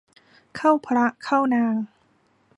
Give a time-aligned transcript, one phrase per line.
[0.55, 1.75] เข้าพระเข้านาง